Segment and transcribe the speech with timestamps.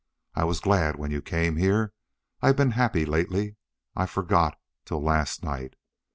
[0.33, 1.93] I was glad when you came here.
[2.41, 3.57] I've been happy lately.
[3.95, 5.75] I forgot till last night.